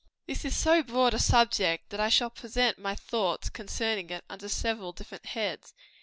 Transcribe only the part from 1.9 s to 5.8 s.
that I shall present my thoughts concerning it under several different heads.